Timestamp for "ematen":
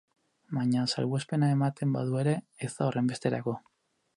1.57-1.93